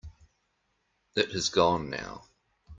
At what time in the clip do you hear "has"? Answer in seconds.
1.33-1.49